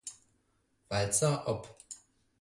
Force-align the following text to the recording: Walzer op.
Walzer 0.89 1.47
op. 1.47 1.77